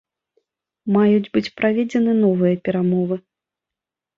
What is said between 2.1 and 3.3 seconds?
новыя перамовы.